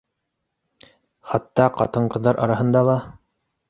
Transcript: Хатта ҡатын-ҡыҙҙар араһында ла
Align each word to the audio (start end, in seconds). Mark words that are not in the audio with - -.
Хатта 1.33 1.69
ҡатын-ҡыҙҙар 1.79 2.45
араһында 2.47 2.87
ла 2.93 3.01